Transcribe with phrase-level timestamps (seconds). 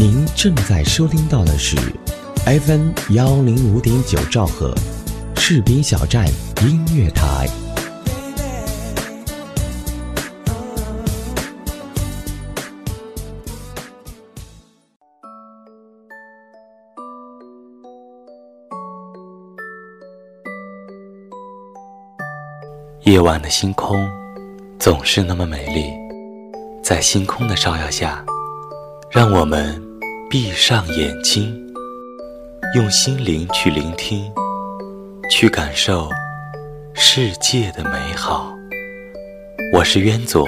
[0.00, 1.76] 您正在收听到的是
[2.46, 4.72] FM 幺零五点九兆赫，
[5.34, 6.24] 士兵小站
[6.62, 7.48] 音乐台。
[23.00, 24.08] 夜晚的星空
[24.78, 25.90] 总是那么美丽，
[26.84, 28.24] 在星空的照耀下，
[29.10, 29.82] 让我们
[30.30, 31.58] 闭上眼睛，
[32.74, 34.30] 用心灵去聆听，
[35.30, 36.06] 去感受
[36.92, 38.54] 世界的美好。
[39.72, 40.46] 我是渊左，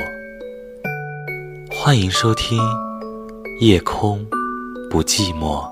[1.70, 2.58] 欢迎收听
[3.62, 4.22] 《夜空
[4.90, 5.64] 不寂寞》。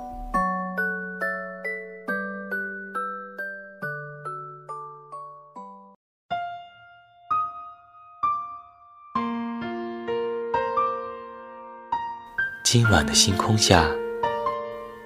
[12.71, 13.87] 今晚的星空下，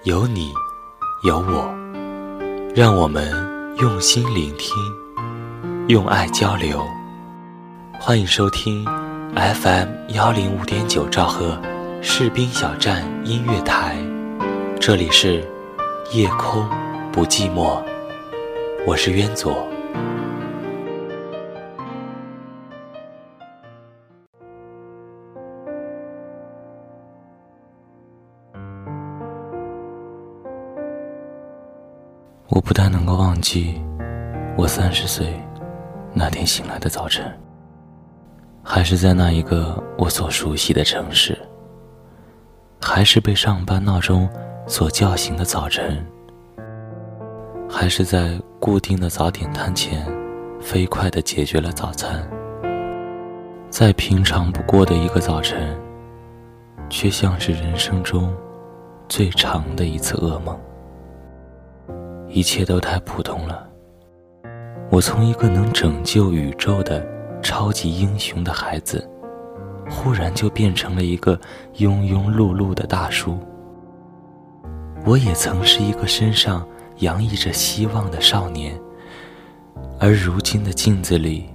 [0.02, 0.52] 有你，
[1.22, 1.72] 有我，
[2.74, 3.30] 让我们
[3.78, 4.74] 用心聆听，
[5.86, 6.84] 用爱交流。
[8.00, 8.84] 欢迎收听
[9.36, 11.56] FM 幺零五点九兆赫
[12.02, 13.97] 士兵小站音乐台，
[14.80, 15.48] 这里是
[16.10, 16.69] 夜空
[17.12, 17.80] 不寂寞，
[18.84, 19.64] 我是渊左。
[32.55, 33.81] 我不但能够忘记
[34.58, 35.27] 我三十岁
[36.12, 37.25] 那天醒来的早晨，
[38.62, 41.39] 还是在那一个我所熟悉的城市，
[42.78, 44.28] 还是被上班闹钟
[44.67, 46.06] 所叫醒的早晨，
[47.70, 50.06] 还是在固定的早点摊前
[50.61, 52.22] 飞快地解决了早餐，
[53.70, 55.75] 再平常不过的一个早晨，
[56.91, 58.31] 却像是人生中
[59.09, 60.55] 最长的一次噩梦。
[62.33, 63.69] 一切都太普通了。
[64.91, 67.06] 我从一个能拯救宇宙的
[67.43, 69.06] 超级英雄的孩子，
[69.91, 71.38] 忽然就变成了一个
[71.75, 73.38] 庸庸碌碌的大叔。
[75.04, 76.66] 我也曾是一个身上
[76.98, 78.81] 洋溢着希望的少年，
[80.00, 81.50] 而如今的镜子里，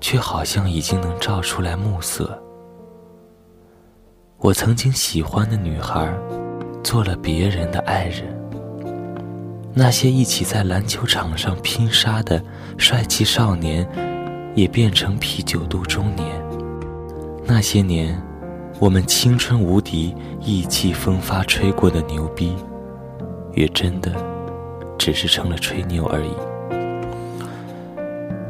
[0.00, 2.42] 却好像已经能照出来暮色。
[4.38, 6.10] 我曾经喜欢的女孩，
[6.82, 8.43] 做了别人的爱人。
[9.76, 12.40] 那些一起在篮球场上拼杀的
[12.78, 13.86] 帅气少年，
[14.54, 16.28] 也变成啤酒肚中年。
[17.44, 18.22] 那些年，
[18.78, 22.54] 我们青春无敌、意气风发吹过的牛逼，
[23.54, 24.12] 也真的
[24.96, 26.30] 只是成了吹牛而已。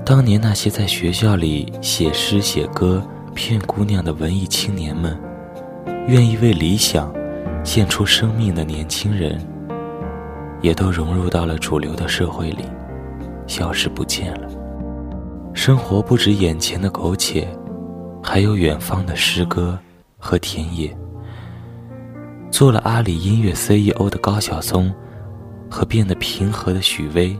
[0.04, 3.02] 当年那些在学校里写诗写歌
[3.34, 5.18] 骗姑娘的文艺青年们，
[6.06, 7.10] 愿意为理想
[7.64, 9.40] 献出生命的年轻人。
[10.64, 12.64] 也都融入到了主流的社会里，
[13.46, 14.48] 消失不见了。
[15.52, 17.46] 生活不止眼前的苟且，
[18.22, 19.78] 还有远方的诗歌
[20.16, 20.96] 和田野。
[22.50, 24.90] 做了阿里音乐 CEO 的高晓松，
[25.70, 27.38] 和变得平和的许巍，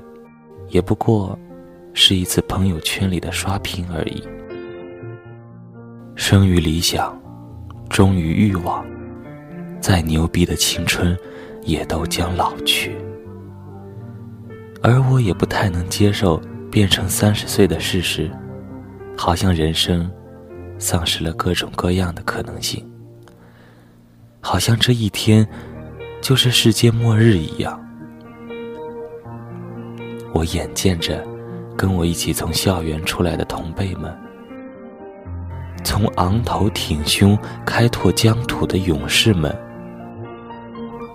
[0.68, 1.38] 也不过
[1.94, 4.22] 是一次朋友圈里的刷屏而已。
[6.14, 7.18] 生于理想，
[7.88, 8.84] 忠于欲望，
[9.80, 11.16] 再牛逼的青春，
[11.62, 12.94] 也都将老去。
[14.86, 16.38] 而我也不太能接受
[16.70, 18.30] 变成三十岁的事实，
[19.16, 20.10] 好像人生
[20.78, 22.86] 丧失了各种各样的可能性，
[24.42, 25.48] 好像这一天
[26.20, 27.80] 就是世界末日一样。
[30.34, 31.26] 我眼见着
[31.78, 34.14] 跟我一起从校园出来的同辈们，
[35.82, 39.56] 从昂头挺胸开拓疆土的勇士们，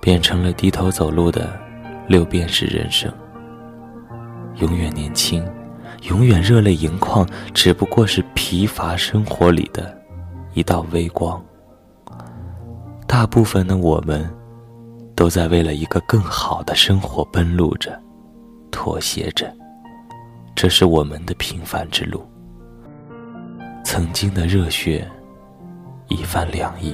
[0.01, 1.55] 变成了低头走路的
[2.07, 3.13] 六便士人生。
[4.59, 5.45] 永远年轻，
[6.03, 9.97] 永远热泪盈眶，只不过是疲乏生活里的
[10.53, 11.41] 一道微光。
[13.07, 14.29] 大部分的我们，
[15.15, 17.99] 都在为了一个更好的生活奔路着，
[18.69, 19.51] 妥协着。
[20.55, 22.21] 这是我们的平凡之路。
[23.85, 25.09] 曾经的热血，
[26.09, 26.93] 一番凉意，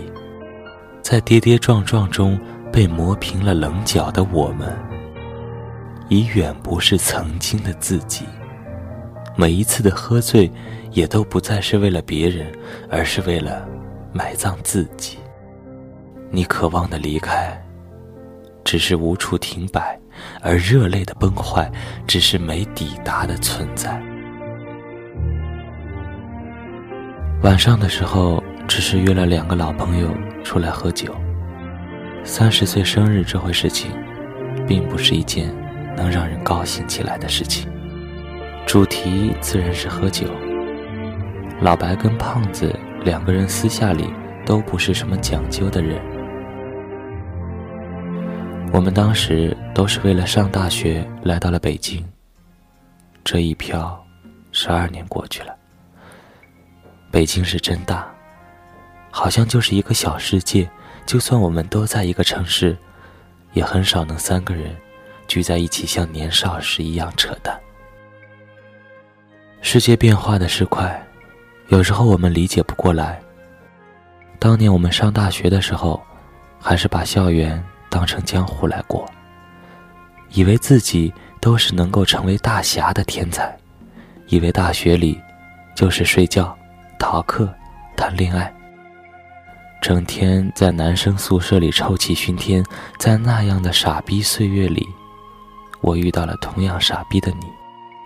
[1.01, 2.39] 在跌跌撞撞中
[2.71, 4.71] 被磨平了棱角的我们。
[6.09, 8.25] 已远不是曾经的自己。
[9.35, 10.49] 每一次的喝醉，
[10.91, 12.51] 也都不再是为了别人，
[12.89, 13.67] 而是为了
[14.13, 15.17] 埋葬自己。
[16.31, 17.61] 你渴望的离开，
[18.63, 19.81] 只是无处停摆；
[20.41, 21.69] 而热泪的崩坏，
[22.07, 24.01] 只是没抵达的存在。
[27.43, 30.09] 晚上的时候，只是约了两个老朋友
[30.43, 31.13] 出来喝酒，
[32.23, 33.91] 三十岁生日这回事情，
[34.67, 35.53] 并不是一件
[35.95, 37.71] 能让人高兴起来的事情。
[38.65, 40.27] 主题自然是喝酒。
[41.61, 44.13] 老白跟胖子两个人私下里
[44.45, 46.01] 都不是什么讲究的人。
[48.73, 52.05] 我们当时都是为了上大学来到了北京。
[53.23, 54.05] 这一漂，
[54.51, 55.55] 十二年过去了。
[57.09, 58.05] 北京是真大，
[59.09, 60.69] 好像就是一个小世界。
[61.05, 62.75] 就算我们都在一个城市，
[63.53, 64.75] 也很少能三个人
[65.27, 67.59] 聚在一起像年少时一样扯淡。
[69.61, 71.03] 世界变化的是快，
[71.69, 73.19] 有时候我们理解不过来。
[74.37, 76.01] 当年我们上大学的时候，
[76.59, 79.09] 还是把校园当成江湖来过，
[80.29, 83.57] 以为自己都是能够成为大侠的天才，
[84.27, 85.19] 以为大学里
[85.75, 86.55] 就是睡觉、
[86.99, 87.51] 逃课、
[87.95, 88.53] 谈恋爱。
[89.81, 92.63] 整天在男生宿舍里臭气熏天，
[92.97, 94.87] 在那样的傻逼岁月里，
[95.85, 97.45] 我遇到了同样傻逼的你。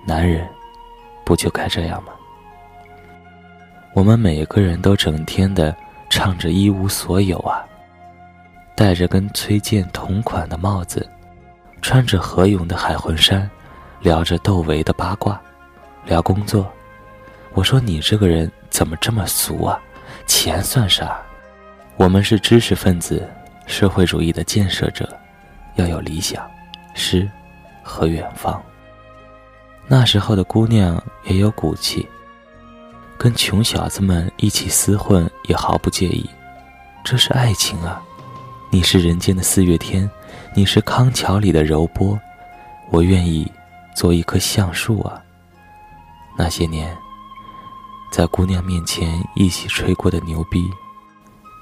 [0.05, 0.45] 男人，
[1.23, 2.11] 不就该这样吗？
[3.93, 5.73] 我们每个人都整天的
[6.09, 7.63] 唱着一无所有啊，
[8.75, 11.09] 戴着跟崔健同款的帽子，
[11.81, 13.49] 穿着何勇的海魂衫，
[14.01, 15.41] 聊着窦唯的八卦，
[16.03, 16.69] 聊工作。
[17.53, 19.79] 我说你这个人怎么这么俗啊？
[20.27, 21.17] 钱算啥？
[21.95, 23.25] 我们是知识分子，
[23.67, 25.17] 社会主义的建设者，
[25.75, 26.45] 要有理想、
[26.93, 27.29] 诗
[27.89, 28.61] 和远方。
[29.87, 32.07] 那时候的姑娘也有骨气，
[33.17, 36.29] 跟穷小子们一起厮混也毫不介意。
[37.03, 37.99] 这是爱情啊！
[38.69, 40.07] 你是人间的四月天，
[40.53, 42.19] 你是康桥里的柔波，
[42.91, 43.51] 我愿意
[43.95, 45.19] 做一棵橡树啊！
[46.37, 46.95] 那些年，
[48.11, 50.69] 在姑娘面前一起吹过的牛逼。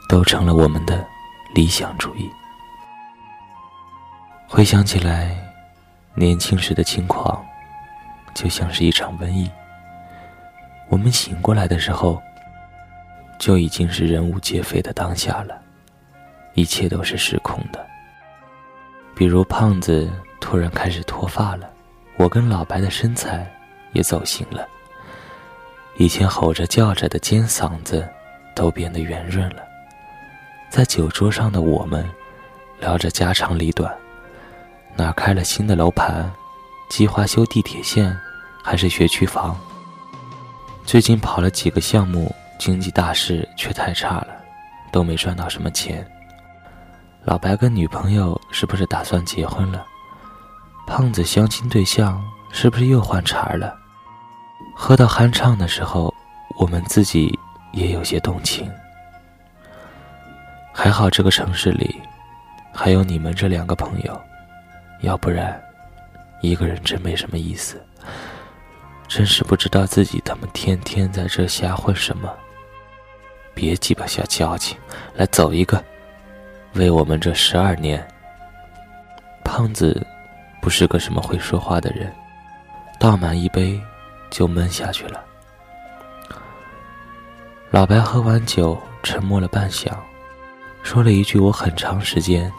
[0.09, 1.05] 都成了我们的
[1.53, 2.31] 理想主义。
[4.47, 5.35] 回想起来，
[6.19, 7.45] 年轻时的轻狂，
[8.33, 9.47] 就像是一场瘟疫。
[10.89, 12.19] 我们醒过来的时候，
[13.37, 15.61] 就已经是人物皆非的当下了，
[16.55, 17.85] 一切都是失控的。
[19.13, 20.11] 比如胖子
[20.41, 21.69] 突然开始脱发了，
[22.17, 23.47] 我跟老白的身材
[23.93, 24.67] 也走形了，
[25.97, 28.09] 以前吼着叫着的尖嗓子，
[28.55, 29.61] 都变得圆润了。
[30.67, 32.03] 在酒桌上的我们，
[32.79, 33.95] 聊着家长里短，
[34.97, 36.27] 哪儿开了新的楼盘，
[36.89, 38.17] 计划修地铁线，
[38.63, 39.55] 还是学区房？
[40.83, 44.29] 最近跑了几个项目，经济大势却太差了，
[44.91, 46.05] 都没赚到什么钱。
[47.23, 49.85] 老白跟女朋友是不是打算结婚了？
[50.87, 52.19] 胖子相亲对象
[52.51, 53.77] 是不是又换茬了？
[54.75, 56.11] 喝到酣畅的时候，
[56.57, 57.37] 我们自己
[57.71, 58.67] 也有些动情。
[60.73, 62.01] 还好这个城市里，
[62.73, 64.19] 还有你们这两个朋友，
[65.01, 65.61] 要不然，
[66.41, 67.81] 一个人真没什么意思。
[69.07, 72.29] 真是不知道自己他妈天天在这瞎混什么。
[73.53, 74.77] 别鸡巴瞎矫情，
[75.15, 75.83] 来走一个，
[76.73, 78.05] 为我们这十二年。
[79.43, 80.05] 胖子
[80.61, 82.13] 不是个什么会说话的人，
[82.99, 83.79] 倒满一杯
[84.29, 85.23] 就闷下去了。
[87.71, 89.91] 老白喝完酒，沉默了半晌。
[90.83, 92.51] 说了一句我很长时间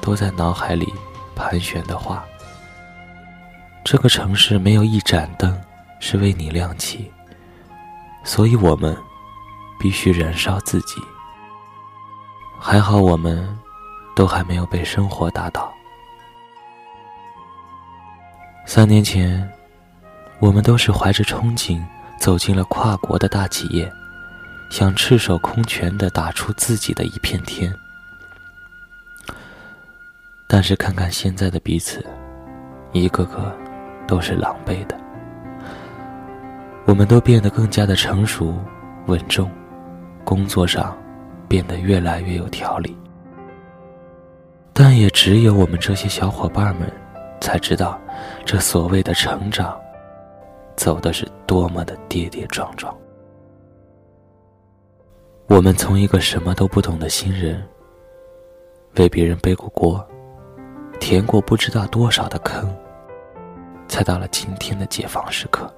[0.00, 0.92] 都在脑海里
[1.34, 2.24] 盘旋的话
[3.84, 5.60] ：“这个城市没有一盏灯
[6.00, 7.10] 是为你亮起，
[8.24, 8.96] 所以我们
[9.78, 11.00] 必须燃烧自己。
[12.58, 13.46] 还好我们
[14.16, 15.72] 都还没有被生活打倒。
[18.66, 19.46] 三年前，
[20.38, 21.84] 我们都是怀着憧憬
[22.18, 23.90] 走进了跨国的大企业。”
[24.70, 27.72] 想赤手空拳的打出自己的一片天，
[30.54, 32.06] 但是看看现在的彼此，
[32.92, 33.52] 一个个
[34.06, 34.96] 都是狼狈的。
[36.84, 38.54] 我们都变得更加的成熟
[39.06, 39.50] 稳重，
[40.22, 40.96] 工作上
[41.48, 42.96] 变得越来越有条理。
[44.72, 46.88] 但也只有我们这些小伙伴们，
[47.40, 48.00] 才知道
[48.44, 49.76] 这所谓的成长，
[50.76, 52.96] 走的是多么的跌跌撞撞。
[55.48, 57.60] 我们从一个什么都不懂的新人，
[58.98, 60.08] 为别人背过锅，
[61.00, 62.74] 填过不知道多少的坑，
[63.88, 65.72] 才到了今天的解放时刻。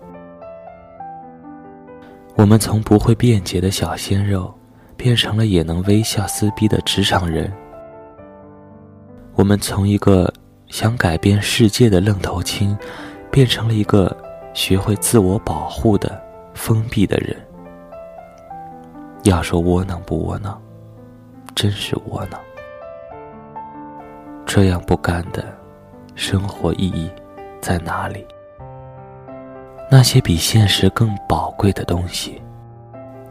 [2.37, 4.53] 我们从不会辩解的小鲜肉，
[4.97, 7.53] 变成了也能微笑撕逼的职场人。
[9.35, 10.33] 我们从一个
[10.69, 12.77] 想改变世界的愣头青，
[13.31, 14.15] 变成了一个
[14.55, 16.23] 学会自我保护的
[16.55, 17.37] 封闭的人。
[19.25, 20.61] 要说窝囊不窝囊，
[21.55, 22.39] 真是窝囊。
[24.47, 25.45] 这样不甘的
[26.15, 27.11] 生活意义
[27.61, 28.25] 在哪里？
[29.91, 32.41] 那些比现实更宝贵的东西，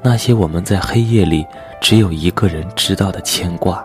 [0.04, 1.48] 那些我们在黑夜里
[1.82, 3.84] 只有一个人知道的牵挂，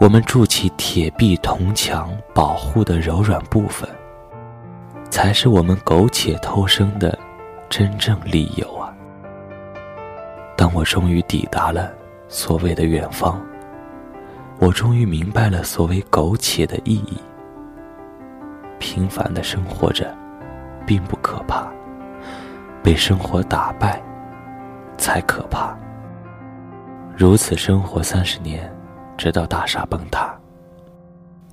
[0.00, 3.88] 我们筑起铁壁铜墙保护的柔软部分，
[5.10, 7.16] 才是我们苟且偷生的
[7.68, 8.92] 真正理由啊！
[10.56, 11.92] 当我终于抵达了
[12.26, 13.40] 所谓的远方。
[14.64, 17.18] 我终于明白了所谓苟且的意义。
[18.78, 20.16] 平凡的生活着，
[20.86, 21.70] 并不可怕，
[22.82, 24.02] 被生活打败，
[24.96, 25.76] 才可怕。
[27.14, 28.74] 如此生活三十年，
[29.18, 30.34] 直到大厦崩塌。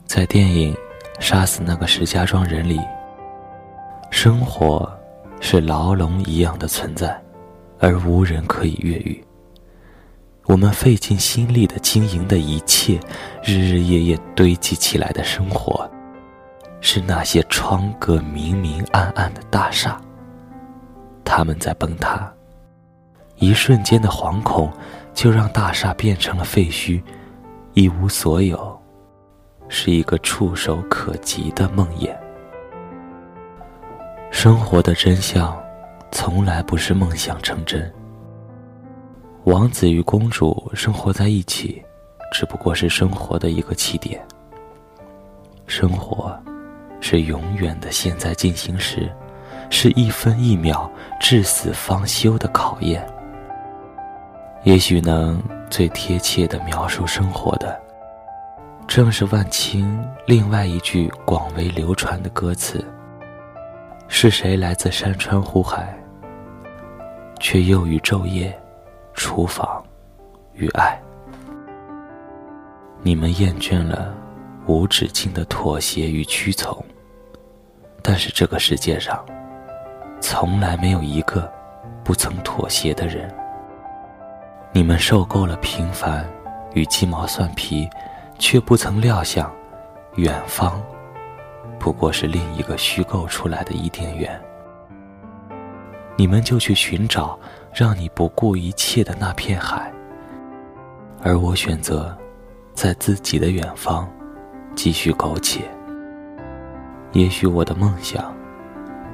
[0.05, 0.73] 在电影
[1.19, 2.79] 《杀死那个石家庄人》里，
[4.09, 4.89] 生活
[5.41, 7.21] 是牢笼一样的存在，
[7.77, 9.21] 而无人可以越狱。
[10.45, 12.99] 我们费尽心力的经营的一切，
[13.43, 15.89] 日日夜夜堆积起来的生活，
[16.81, 20.01] 是那些窗格明明暗暗的大厦。
[21.23, 22.29] 他们在崩塌，
[23.37, 24.69] 一瞬间的惶恐，
[25.13, 27.01] 就让大厦变成了废墟，
[27.73, 28.77] 一无所有，
[29.69, 32.13] 是一个触手可及的梦魇。
[34.31, 35.57] 生活的真相，
[36.11, 37.89] 从来不是梦想成真。
[39.45, 41.83] 王子与公主生活在一起，
[42.31, 44.23] 只不过是生活的一个起点。
[45.65, 46.39] 生活，
[46.99, 49.11] 是永远的现在进行时，
[49.71, 53.03] 是一分一秒至死方休的考验。
[54.63, 57.81] 也许能最贴切的描述生活的，
[58.87, 62.85] 正是万青另外一句广为流传的歌词
[64.07, 65.97] ：“是谁来自山川湖海，
[67.39, 68.55] 却又于昼夜。”
[69.23, 69.83] 厨房，
[70.55, 70.99] 与爱。
[73.03, 74.11] 你们厌倦了
[74.65, 76.83] 无止境的妥协与屈从，
[78.01, 79.23] 但是这个世界上，
[80.19, 81.47] 从来没有一个
[82.03, 83.31] 不曾妥协的人。
[84.73, 86.27] 你们受够了平凡
[86.73, 87.87] 与鸡毛蒜皮，
[88.39, 89.53] 却不曾料想，
[90.15, 90.81] 远方，
[91.77, 94.41] 不过是另一个虚构出来的伊甸园。
[96.15, 97.37] 你们就去寻找。
[97.73, 99.91] 让你不顾一切的那片海，
[101.23, 102.15] 而我选择
[102.73, 104.09] 在自己的远方
[104.75, 105.61] 继续苟且。
[107.13, 108.33] 也许我的梦想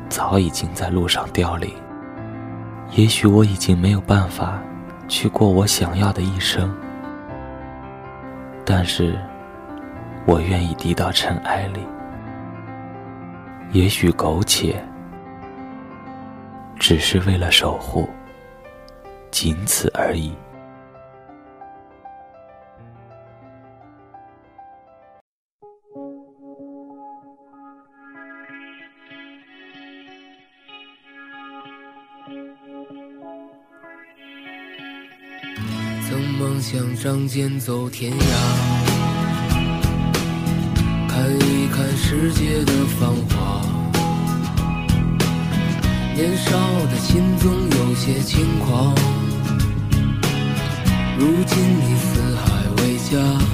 [0.09, 1.71] 早已经在路上凋零，
[2.91, 4.59] 也许我已经没有办法
[5.07, 6.75] 去过我想要的一生，
[8.65, 9.19] 但是
[10.25, 11.81] 我愿意低到尘埃里。
[13.71, 14.83] 也许苟且
[16.79, 18.09] 只是为了守护。
[19.39, 20.31] 仅此而已。
[36.09, 38.17] 曾梦想仗剑走天涯，
[41.07, 43.61] 看一看世界的繁华。
[46.15, 48.95] 年少的心总有些轻狂。
[51.19, 53.46] 如今你四海为家，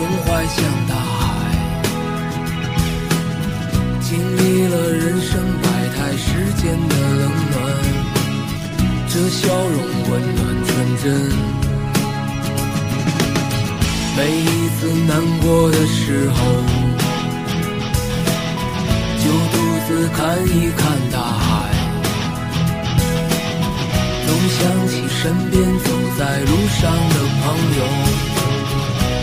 [0.00, 1.20] 胸怀像大海，
[4.00, 5.30] 经历了人生
[5.60, 6.26] 百态世
[6.56, 7.54] 间的冷暖，
[9.10, 9.76] 这笑容
[10.08, 10.70] 温暖纯
[11.02, 11.04] 真。
[14.16, 15.10] 每一次难
[15.42, 16.36] 过的时候，
[19.18, 19.54] 就独
[19.86, 20.80] 自看一看
[21.12, 21.68] 大海，
[24.26, 27.44] 总想起身边走在路上的朋
[27.76, 27.80] 友，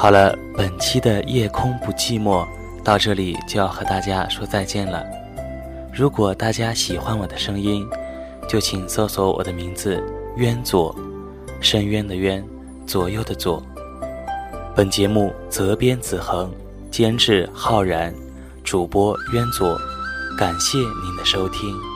[0.00, 2.48] 好了，本期的夜空不寂寞
[2.82, 5.04] 到这里就要和大家说再见了。
[5.92, 7.86] 如果大家喜欢我的声音，
[8.48, 10.02] 就请搜索我的名字
[10.38, 10.96] “渊左”，
[11.60, 12.42] 深渊的渊，
[12.86, 13.62] 左右的左。
[14.74, 16.50] 本节目责编子恒，
[16.90, 18.14] 监制浩然，
[18.64, 19.78] 主播渊左。
[20.38, 21.89] 感谢您的收听。